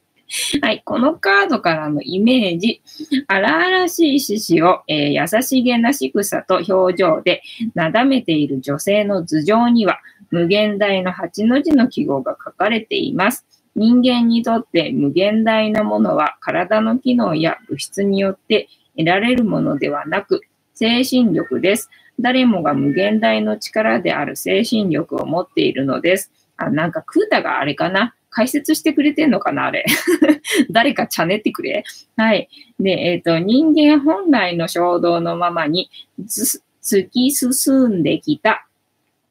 [0.61, 0.81] はい。
[0.83, 2.81] このカードからのイメージ。
[3.27, 7.43] 荒々しい獅子を、えー、優しげな仕草と表情で
[7.75, 9.99] なだめている女性の頭上には、
[10.31, 13.45] 無限大の8の字の記号が書かれています。
[13.75, 20.41] 人間にとって無限大なものは体の機能や物質によって得られるものではなく、
[20.73, 21.89] 精神力です。
[22.19, 26.31] 誰もが無限大の力である精神力を持っているのです。
[26.57, 28.15] あ、なんかクータがあれかな？
[28.33, 29.85] 解説してくれてんのかなあれ。
[30.71, 31.83] 誰かチャネってくれ。
[32.17, 32.49] はい。
[32.79, 38.67] で、えっ、ー、と、人間本来の衝動のままに突き進んできた、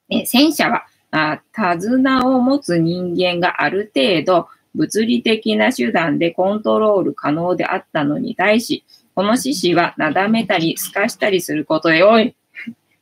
[0.09, 8.85] え戦車はあ手綱を持つ人間がある程度物理的な手段でコントロール可能であったのに対し、
[9.15, 12.35] この獅子はなだめたり透かしたりすることで、おい、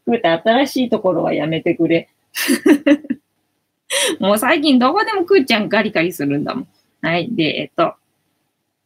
[0.04, 2.08] ふうた新しいところはやめてくれ。
[4.20, 6.68] もう最近どこでもくーちゃんガリガリするんだもん。
[7.03, 7.29] はい。
[7.35, 7.94] で、えっと、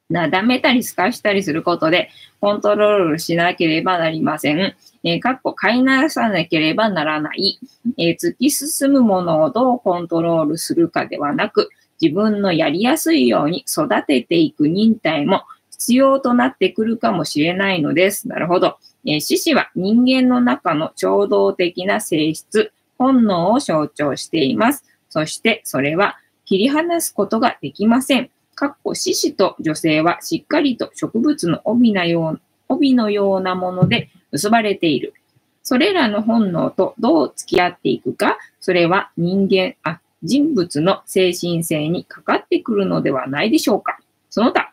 [0.08, 4.76] なだめたり透かしたりすることでコントロールしなければなりません。
[5.02, 7.58] えー、かっこ買いなさなければならない。
[7.98, 11.68] えー、突き進むものをどうコントロールするかではなく、
[12.00, 18.28] 自分のやりやすいように育てていく忍耐も必要となってくるかもしれないのです。
[18.28, 18.78] なるほど。
[19.06, 24.84] えー、獅子は人間の中の衝動的な性質、本能を象徴しています。
[25.14, 28.30] そしてそれは切り離すことができません。
[28.56, 35.14] かっこ獅子と女性はしっかりと植物の帯のよう帯のようなもので結ばれている。
[35.62, 44.00] それらの本能とどう付き合っていくか、それは人間、あ、人物の精神性にかかってくるのではないでしょうか。
[44.30, 44.72] その他、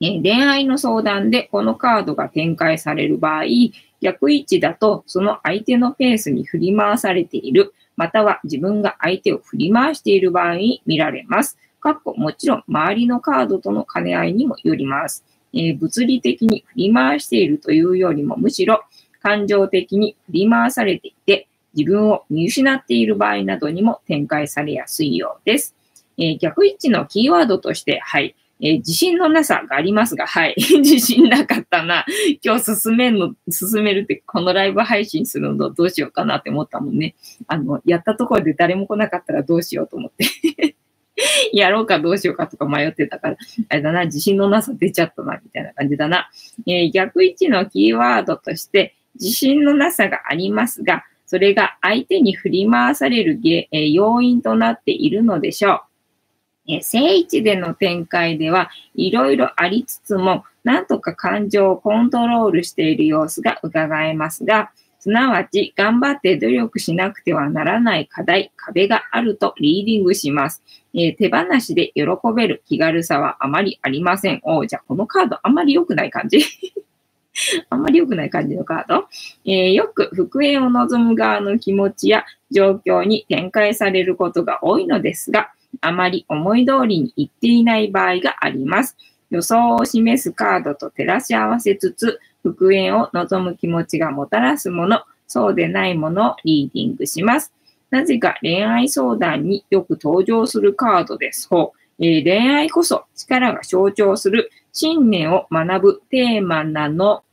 [0.00, 3.44] え恋愛の相談でこのカードが展開される場合、
[4.00, 7.74] 逆位置だとその相手のペースに振り回されている。
[7.98, 11.58] または自分が相手を振り回している場合に見られます。
[11.80, 15.24] かっこもちろん周りのカードとの兼ね合いにもよります。
[15.52, 18.84] えー、物理的に振り回しているというよりもむしろ
[19.20, 25.74] 感情的に振り回されていて自分を見失っている場合などにも展開されやすいようです。
[26.18, 30.54] えー、逆位置のキーワードとして、はい、えー、自信のなさがありますが、はい。
[30.80, 32.04] 自信なかったな。
[32.42, 37.14] 今日進めるの、進めるって、このライブ配信するのどうしようかなって思ったもんね。
[37.46, 40.26] あの、やったところで誰も来なかったらどうしようと思って
[41.52, 43.36] やろうかどうしようかとか迷ってたから、
[43.68, 46.30] あれだな、自信のなさ出ちゃったな、みたいな感じだな。
[46.66, 55.80] えー、逆位置のキーワードとして、自信のなさがありますが、それが相手に振り回される、えー、要因となっているのでしょう。
[56.68, 70.62] え正位置での展開ではいろいろありつつも、なんとか感情をコントロールしている様子が伺えますが、すなわち頑張って努力しなくてはならない課題、壁があるとリーディングします。
[70.92, 72.04] えー、手放しで喜
[72.34, 74.40] べる気軽さはあまりありません。
[74.42, 76.40] おじゃあこのカードあんまり良くない感じ？
[77.70, 79.06] あんまり良くない感じのカード、
[79.44, 88.96] えー、よく復縁を望む側の気持ちや状況に展開されることが多いのですが、あまり思い通りにいっていない場合があります。
[89.30, 97.52] 予想を示すカードと照らし合わせつつ、復縁を望む気持ちがもたらすもの、そうでないものをリーディングします。
[97.90, 101.48] なぜか恋愛相談によく登場するカードです。
[101.48, 107.24] ほうえー、恋愛こそ力が象徴する信念を学ぶテーマなの、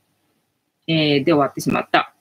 [0.88, 2.15] えー、で終わってしまった。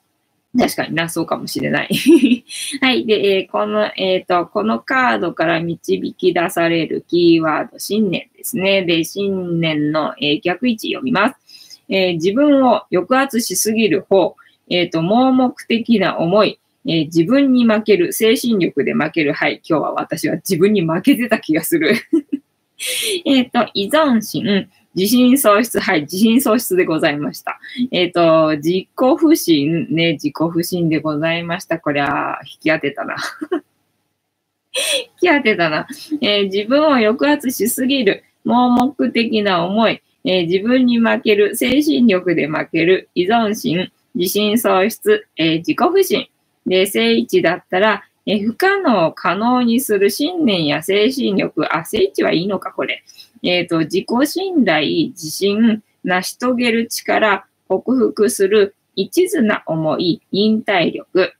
[0.57, 1.89] 確かにな、そうかもしれない。
[2.81, 3.05] はい。
[3.05, 8.83] で、えー、この、えっ、ー、と、このカードから導き出されるキーワード、信念ですね。
[8.83, 11.35] で、信念の、えー、逆位置読みます。
[11.87, 14.35] え自分を抑圧しすぎる方、
[14.69, 19.33] えっ、と、盲目的な思い、え自分に負ける、精神力で負ける。
[19.33, 19.61] はい。
[19.67, 21.95] 今日は私は自分に負けてた気がする。
[23.25, 27.59] えっと、依存心、自信喪失、はい、自信喪失でございました。
[27.91, 31.79] えっ、ー、と、自己不信、ね、自己不信でございました。
[31.79, 33.15] これは、引き当てたな。
[34.71, 35.87] 引き当てたな。
[36.21, 46.27] えー、自分を抑圧しすぎる、盲目的な思い、えー、自分に負ける、精神力で負ける、依存心、自信喪失、え自己不信。
[46.65, 53.03] で、正位置だったら、え不可能を可能にする信念や精神力、あ、正位置はいいのか、これ。
[53.43, 61.33] えっ、ー、と、自己信頼、自信、成し遂げる力、克服する一途な思い、忍耐力、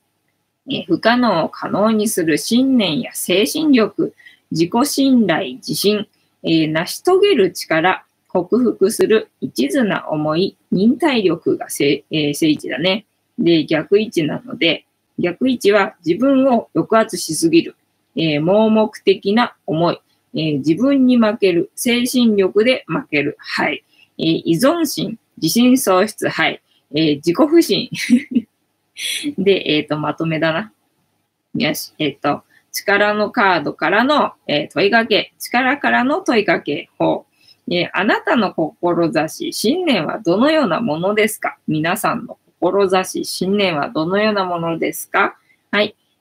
[0.70, 4.14] え不可能を可能にする信念や精神力、
[4.52, 6.08] 自己信頼、自信、
[6.44, 13.06] えー、成し遂げる力、克服する一途な思い、忍耐力が正,、えー、正位置だね。
[13.38, 14.86] で、逆位置なので、
[15.20, 17.76] 逆位置は自分を抑圧しすぎる、
[18.16, 20.00] えー、盲目的な思い、
[20.36, 23.84] えー、自分に負ける、精神力で負ける、はい。
[24.18, 26.62] えー、依存心、自信喪失、はい。
[26.94, 27.90] えー、自己不信。
[29.38, 30.72] で、えっ、ー、と、まとめだな。
[31.56, 37.26] よし、えっ、ー、と、力のカードからの、え、問いかけ、力からの問いかけ法。
[37.72, 41.58] えあなたの志、信念はどのようなものですか？
[41.68, 45.36] 皆さんの志、信念はどのようなものですか？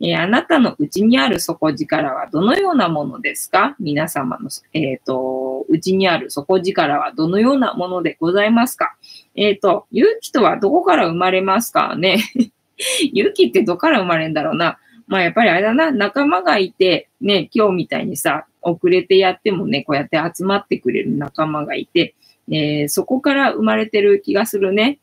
[0.07, 3.75] えー、あなたのうちにある底力はどのようなものですか？
[3.81, 8.97] 皆様の、え、ー、と、うちにある底力はどのようなものでございますか？
[9.35, 11.97] えっ、ー、と、勇気とはどこから生まれますか？
[11.97, 12.19] ね
[13.15, 14.79] 勇気ってどこから生まれるんだろうな？
[15.07, 22.15] まあやっぱりあれだな、仲間がいて、ね、今日みたいにさ、遅れてやってもね、こうやって集まってくれる仲間がいて、
[22.51, 24.99] えー、そこから生まれてる気がするね。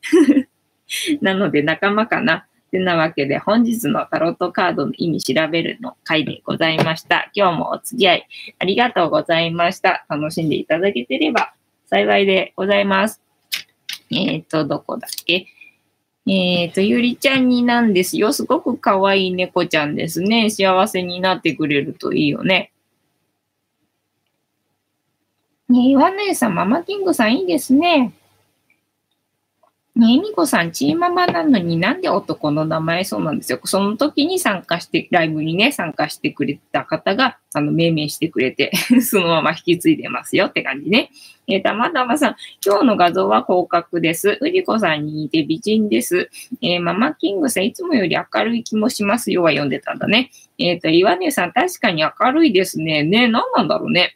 [1.21, 2.45] なので仲間かな。
[2.71, 7.29] てなわけで本日のタロットカードの意味調べるの回でございました。
[7.33, 10.05] 今日もお付き合いありがとうございました。
[10.09, 11.53] 楽しんでいただけてれば
[11.85, 13.21] 幸いでございます。
[14.09, 15.45] えっ、ー、と、どこだっけ？
[16.27, 18.31] えっ、ー、と、ゆりちゃんになんですよ。
[18.31, 20.49] すごく可愛い猫ちゃんですね。
[20.49, 22.71] 幸せになってくれるといいよね。
[25.69, 28.13] ねえ、岩根さん、ママキングさんいいですね。
[29.93, 33.59] ねえみこさん、チーママなのになんで男の名前そうなんですよ。
[33.65, 38.71] その時に参加して、ライブにね、参加してくれた方が、あの、命名してくれて
[39.03, 41.11] そのまま引き継いでますよって感じね。
[41.45, 44.37] えー、たまたまさん、今日の画像は広角です。
[44.39, 46.29] うりこさんに似て美人です。
[46.61, 50.31] えー、ママキングさん、いつもより明るい気もしますよは読んでたんだね。
[50.57, 53.03] えっ、ー、と、岩根さん、確かに明るいですね。
[53.03, 54.15] ねえ、何なんだろうね。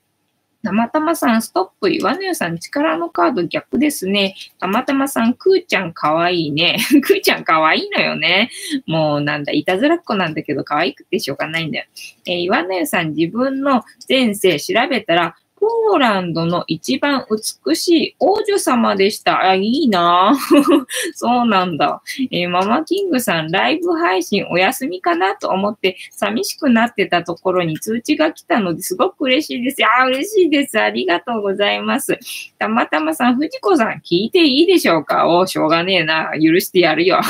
[0.65, 4.35] たまたまさん、ストップ、岩根さん、力のカード逆ですね。
[4.59, 6.79] たまたまさん、くーちゃんかわいいね。
[7.03, 8.49] くーちゃんかわいいのよね。
[8.87, 11.85] もうなんだ、いたずらっ子なんだけど、可愛くてしょうがないんだよ。
[12.25, 17.25] えー、岩根さん、自分の前世調べたら、ポーランドの一番
[17.65, 19.39] 美しい王女様でした。
[19.39, 20.35] あ、いいな
[21.15, 22.01] そうなんだ。
[22.31, 29.77] えー、ママキングさん、ライブ配信お休みかなと思って寂しくなってたところに通知が来たのですごく嬉しいです。
[29.85, 30.79] あ、嬉しいです。
[30.79, 32.17] ありがとうございます。
[32.59, 35.27] たまたまさん、藤子さん、聞いていいでしょうか？
[35.27, 36.31] おしょうがねえな。
[36.33, 37.21] 許してやるよ。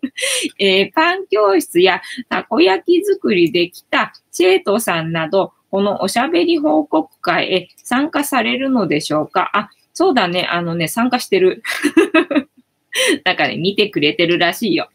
[0.58, 9.50] えー、パン教室やたこ焼き作りできた生徒さんなど、このおしゃべり報告会へ参加されるのでしょうか？
[9.54, 10.46] あ、そうだね。
[10.50, 11.62] あのね、参加してる。
[13.24, 14.88] なんかね、見てくれてるらしいよ。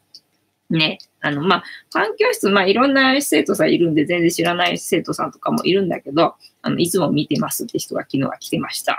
[0.70, 0.98] ね。
[1.20, 8.98] あの、まあ、環境室、まあ、いろんな生徒さんいるんで、全然知らない生徒さんとかもいるんだけど、あの、いつも見てますって人が昨日は来てました。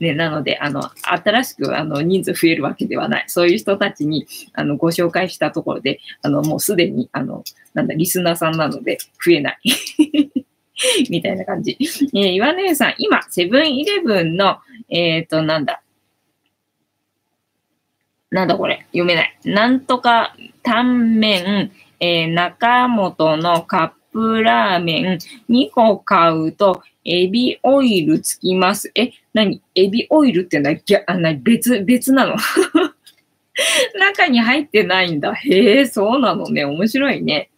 [0.00, 3.24] ね、なので、あの、新しく、あの、人数増えるわけではない。
[3.28, 7.44] そういう人たちに、あの、ご紹介したところで、あの、もうすでに、あの、
[7.74, 9.58] なんだ、リスナーさんなので、増えない。
[11.10, 11.76] みたいな感じ。
[11.78, 15.82] えー、岩根さん、今、セブンイレブンの、えっ、ー、と、なんだ、
[18.30, 19.38] なんだこれ、読めない。
[19.44, 25.18] なんとか、タンメン、えー、中本のカップラーメン
[25.48, 28.90] 2個買うと、エビオイルつきます。
[28.94, 29.62] え、何？
[29.74, 32.36] エビオイルってのは、あな別、別なの？
[33.98, 35.34] 中に入ってないんだ。
[35.34, 36.64] へえ、そうなのね。
[36.64, 37.50] 面白いね。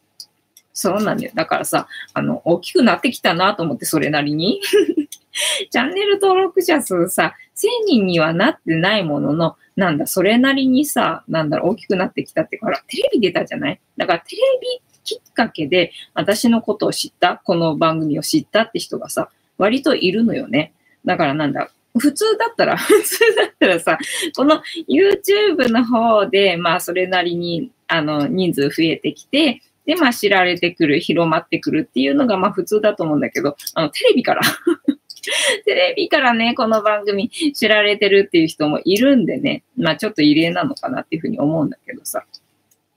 [0.72, 1.32] そうなんだよ。
[1.34, 4.60] だからさ、あの、大きくなってきたなと思って、それなりに。
[5.70, 13.80] チャンネル登録者数さ、1000人にはなってないものの、なんだ、それなりにさ、なんだろう、大きくなってきたってから、テレビ出たじゃない？
[13.96, 20.72] だからテレビきっかけで私のことを知った、この番組を知ったって人がさ、割といるのよね。
[21.04, 23.98] だからなんだ、普通だったら、 普通だったらさ、
[24.36, 34.42] この YouTube の方で、まあそれなりに、あの、人数増えてきて、で、まあ知られてくる、広まってくるっていうのがまあ普通だと思うんだけど、あの、テレビから
[35.64, 42.24] テレビからね、この番組知られてるっていう人もいるんでね、まあちょっと異例なのかなっていうふうに思うんだけどさ。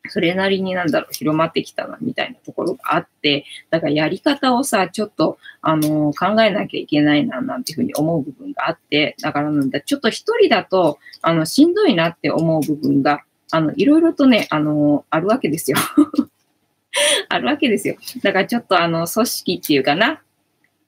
[0.09, 15.77] それなりになんだろう、広まってきたな、みたいなところがあって、だからやり方をさ、ちょっと、あのー、考えなきゃいけないな、なんていうふうに思う部分があって、だからなんだ、ちょっと一人だと、あの、しんどいなって思う部分が、あの、いろいろとね、あのー、あるわけですよ。
[17.29, 17.95] あるわけですよ。
[18.23, 20.21] だからちょっとあの、組織っていうかな、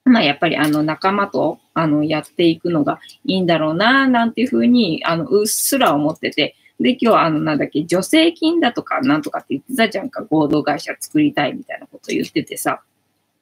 [0.08, 12.82] まあやっぱりあの仲間とあのやっていくのがいいんだろうな、なんていうふうに、あの、うっすら思ってて、で、今日あの、なんだっけ、助成金だとかなんとかって言ってたじゃんか、合同会社作りたいみたいなこと言っててさ。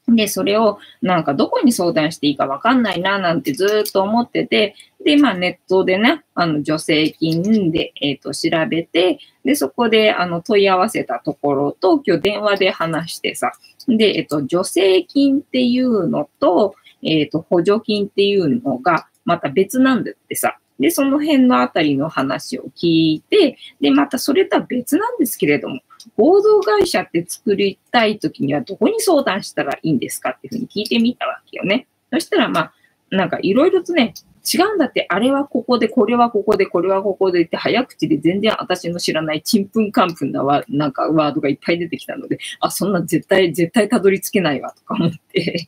[0.08, 13.52] で、それをなんかどこに相談していいかわかんないな、なんてずっと思ってて、で、まあネットでね、あの、助成金で、えっ、ー、と、調べて、で、そこであの、問い合わせたところと、今日電話で話してさ、
[13.88, 20.58] で、えっと、助成金っていうのと、えっと、補助金っていうのがまた別なんだってさ。
[20.78, 25.80] で、その辺のあたりの話を聞いて、で、またそれとは別なんですけれども、
[26.16, 31.86] 合同会社って作りたいときにはどこに相談したらいいんですかっていうふうに聞いてみたわけよね。
[32.12, 32.72] そしたら、まあ、
[33.10, 34.14] なんかいろいろとね、
[34.46, 45.66] 違うんだって、あれはここで、これはここで、これはここでって、早口で全然私の知らないちんぷんかんぷんなわなんかワードがいっぱい出てきたので、あ、そんな絶対、絶対たどり着けないわとか思って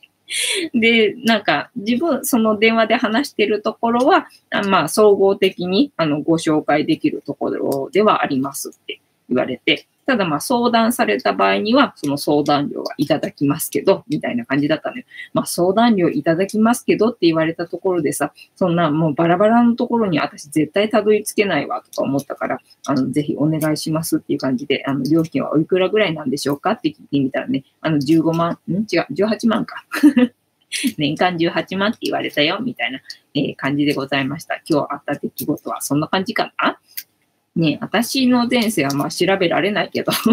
[0.73, 15.03] で、なんか自分、その電話で話しているところは、あまあ、総合的にあのご紹介できるところではありますって言われて、ただまあ相談された場合には、その相談料はいただきますけど、みたいな感じだったのよ。
[15.33, 28.73] まあ相談料いただきますけどって言われたところでさ、そんなもうバラバラのところに私絶対たどり着けないわとか思ったから、あの、ぜひお願いしますっていう感じで、あの、料金はおいくらぐらいなんでしょうかって聞いてみたらね、あの、15万、ん？
[28.73, 29.85] 違う、18万か。
[30.97, 32.99] 年間18万って言われたよ、みたいな、
[33.35, 34.59] えー、感じでございました。
[34.67, 36.79] 今日あった出来事はそんな感じかな？
[37.59, 40.11] ね、私の前世はまあ調べられないけど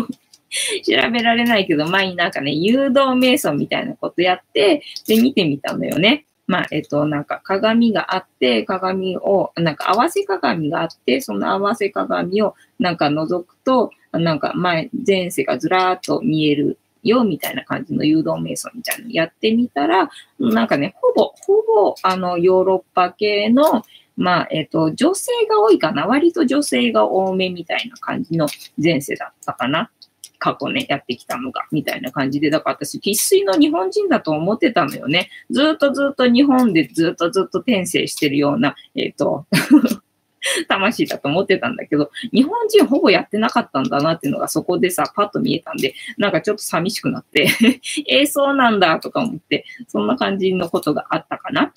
[0.84, 6.24] 調べられないけど、前になんかね、誘導瞑想みたいなことやって、で、見てみたのよね。
[6.46, 20.08] まあ、えっと、なんか鏡があって、鏡を、なんか合わせ鏡があって、その合わせ鏡をなんか覗くと、なんか前、前世がずらーっと見えるよ、みたいな感じの誘導瞑想みたいなのやってみたら、
[20.38, 23.84] なんかね、ほぼ、ほぼ、あの、ヨーロッパ系の、
[24.16, 26.06] まあ、えっ、ー、と、女性が多いかな。
[26.06, 28.46] 割と女性が多めみたいな感じの
[28.82, 29.90] 前世だったかな。
[30.38, 35.30] 過去ね、やってきたのが、みたいな感じで、だから私、生粋の日本人だと思ってたのよね。
[35.50, 39.46] ずっとずっと日本でずっとずっと転生してるような、えっ、ー、と、
[40.68, 47.48] 魂だと思ってたんだけど、日本人ほぼやってなかったんだなっていうのがそこでさ、パッと見えたんで、なんかちょっと寂しくなって
[48.08, 51.72] えー、そうなんだとか思って、そんな感じのことがあったかな。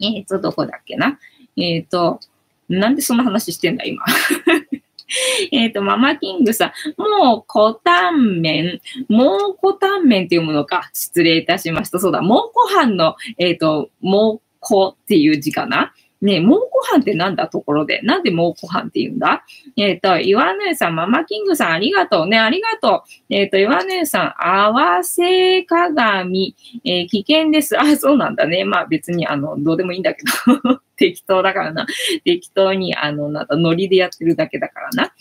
[0.00, 1.18] えっ、ー、と、どこだっけな。
[1.56, 2.20] えっ、ー、と、
[2.68, 4.04] なんでそんな話してんだ、今。
[5.52, 10.90] えっと、ママキングさん、もう、コタンメン、もうこたんめんっていうものか。
[10.94, 11.98] 失礼いたしました。
[11.98, 15.92] そうだ、もうご飯の、えっ、ー、と、もうこっていう字かな。
[16.22, 18.00] ねえ、蒙古飯ってなんだところで？
[18.02, 19.44] なんで蒙古飯って言うんだ？
[19.76, 22.38] えっ、ー、と、岩根さん、ママキングさん、ありがとうね。
[22.38, 23.10] ありがとう。
[23.28, 26.54] えっ、ー、と、岩根さん、合わせ鏡、
[26.84, 27.78] えー、危険です。
[27.78, 28.64] あ、そうなんだね。
[28.64, 30.22] まあ別に、あの、どうでもいいんだけ
[30.62, 30.80] ど。
[30.96, 31.86] 適当だからな。
[32.24, 35.12] 適当に、あの、なんか、ノリでやってるだけだからな。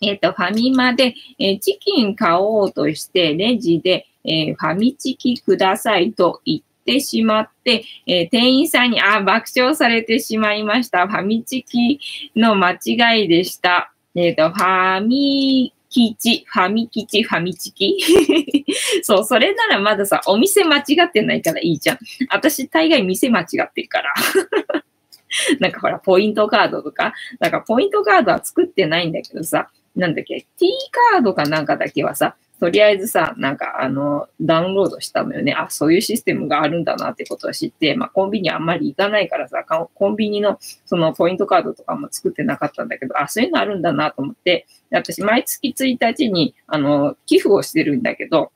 [0.00, 11.06] えっ、と、ファミマで、えチキン買おうとして、レジで、えファミチキくださいと言ってってしまって、えー、店員さんに、あ、爆笑されてしまいました。
[11.06, 12.00] ファミチキ
[12.36, 13.92] の間違いでした。
[14.14, 17.96] えっ、ー、と、ファミキチ、ファミキチ、ファミチキ
[19.02, 21.98] そう、それならまださ、お店間違ってないからいいじゃん。
[22.30, 24.12] 私、大概店間違ってるから
[25.60, 30.66] なんかほら、ポイントカードとか、なんかポイントカードは作ってないんだけどさ、なんだっけ、T
[31.12, 35.52] カードかなんかだけはさ、とりあえずさ、なんかあの、ダウンロードしたのよね。
[35.52, 48.52] あ、そういうシステムがあるんだなってことを知って、まあコンビニあんまり行かないからさ、コンビニのそのポイントカードとかも作ってなかったんだけど、あ、そういうのあるんだなと思って、私毎月1日にあの、寄付をしてるんだけど、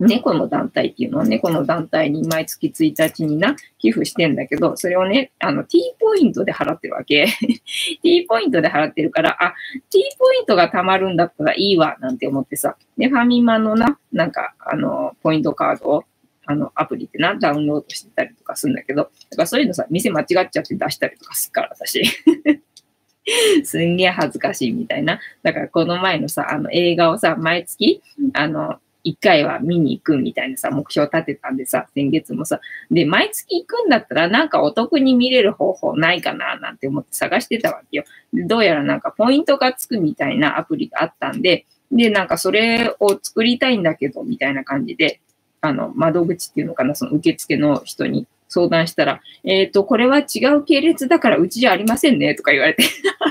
[0.00, 7.26] 猫の団体っていうのは猫の団体に毎月1日にな、寄付してんだけど、それをね、あの、T ポイントで払ってるわけ。
[8.02, 9.54] T ポイントで払ってるから、あ、
[9.90, 12.76] T ポイントが貯まるんだったらいいわ、なんて思ってさ。
[12.98, 16.04] で、ファミマのな、なんか、あの、ポイントカードを、
[16.46, 22.02] あの、アプリってな、ダウンロードしてたりとかするんだけど、だからそういうのさ、店間違っちゃって出したりとかするから、私。
[23.64, 25.18] すんげえ恥ずかしいみたいな。
[25.42, 28.02] だからこの前のさ、あの映画をさ、毎月、
[28.34, 32.60] あの、一回は見に行くみたいなさ、目標立てたんでさ、先月もさ。
[32.90, 38.04] で、毎月行くんだったらなんかお得に見れる方法ないかななんて思って探してたわけよ。
[38.32, 45.20] どうやらなんかポイントがつくみたいなアプリがあったんで、で、なんかそれを作りたいんだけど、みたいな感じで、
[45.60, 52.84] あの、窓口っていうのかな、その受付の人に相談したら、えっ、ー、と、これは違う系列だからうちじゃありませんね、とか言われて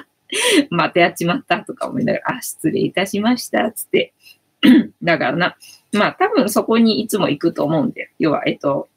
[0.70, 4.14] またやっちまったとか思いながら、あ、失礼いたしました、つって。
[5.04, 5.58] だからな、
[5.92, 8.88] まあ多分そこにいつも行くと思うんで、要は、えっ、と、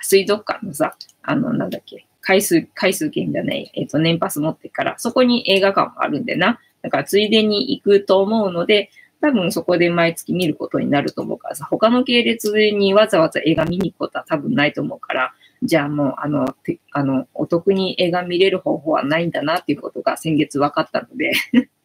[0.00, 6.60] 水族館のさ、あの、なんだっけ、回数、回数券じゃない、えっ、と、年パス持ってから、そこに映画館もあるんでな。
[6.82, 8.90] だからついでに行くと思うので、
[9.20, 21.32] 多分そこで毎月見ることになると思うからさ、他の系列にわざわざ映画見に行くことは多分ないと思うから、じゃあもう、あの、てあの、お得に映画見れる方法はないんだなっていうことが先月分かったので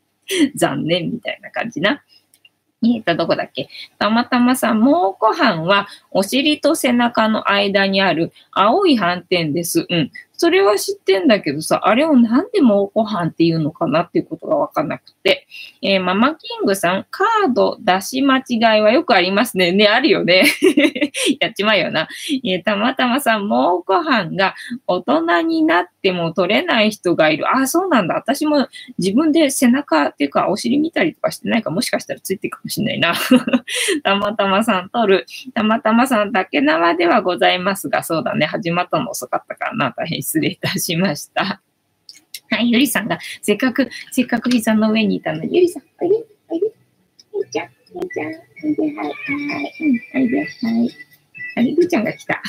[0.55, 2.03] 残念みたいな感じな。
[2.83, 3.69] えっと、どこだっけ？
[3.99, 9.85] たまたまさん、蒙古斑はお尻と背中の間にある青い斑点です。
[9.89, 10.11] うん。
[10.33, 15.45] それは知ってんだけどさ、あれをなんで蒙古斑っていうのかなっていうことがわかんなくて。
[15.83, 19.71] えー、ママキングさん、カード出し間違いはよくありますね。
[19.71, 20.45] ね、あるよね。
[21.39, 22.07] やっちまうよな。
[22.43, 24.55] えー、たまたまさん、蒙古斑が
[24.87, 27.45] 大人になっても取れない人がいる。
[27.55, 28.15] あ、そうなんだ。
[28.15, 33.13] 私も自分で背中っていうかお尻見たりとかしてないかもしかしたらついてるかもしれないな。
[34.03, 35.25] たまたまさん取る。
[35.53, 38.47] たまたまさん、竹縄ではございますが、そうだね。
[38.47, 39.93] 始まったの遅かったからな。
[39.95, 41.61] 大変失礼いたしました。
[42.49, 46.15] はい、ゆりさんが、せっかく、せっかく膝の上にいたのに、ゆりさん、おいで、
[46.49, 46.71] おいで、
[47.33, 51.11] ゆりちゃん、ゆりちゃん、おいで、はい、はい、うん、おいで、はい。
[51.55, 52.41] あれ、ぐーちゃんが来た。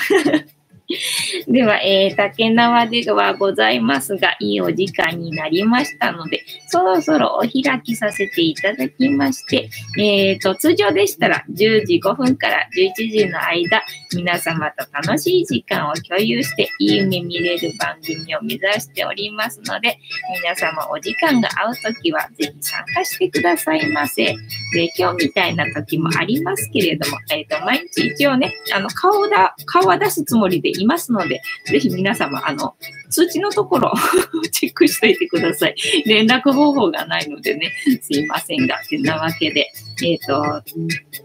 [1.48, 9.68] では、えー、竹縄ではございますが、いいお時間になりましたので、そろそろお開きさせていただきまして、
[9.98, 13.82] えーと、通常でしたら10時5分から11時の間、
[14.14, 19.98] 皆様と楽しい時間を共有して、いい夢見れる番組を目指しておりますので、
[20.42, 24.24] 皆様お時間が合うときは、ぜひ参加してくださいませ。
[24.24, 32.74] で、今日みたいな時もありますけれども、えっ、ー、と、毎日一応ね、あの、顔だ、顔は出すつもりでいますので、ぜひ皆様、あの、
[33.10, 33.92] 通知のところ
[34.50, 35.74] チェックしておいてください。
[36.06, 39.70] 連絡方法がないのでね、すいませんが、てなわけで、
[40.02, 40.62] えっ、ー、と、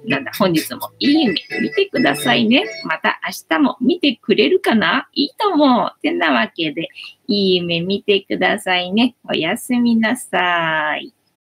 [0.05, 2.63] なんだ、本日もいい夢見てくださいね。
[2.85, 5.07] また明日も見てくれるかな？
[5.13, 6.01] いいと思う。
[6.01, 6.89] てなわけで、
[7.27, 9.15] いい夢見てくださいね。
[9.29, 11.16] おやすみなさい。